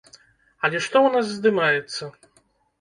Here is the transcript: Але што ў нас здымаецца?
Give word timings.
Але 0.63 0.81
што 0.85 0.95
ў 1.01 1.07
нас 1.17 1.25
здымаецца? 1.37 2.03